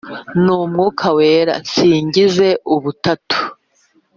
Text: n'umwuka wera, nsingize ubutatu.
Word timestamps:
n'umwuka 0.43 1.05
wera, 1.17 1.53
nsingize 1.63 2.49
ubutatu. 2.75 3.37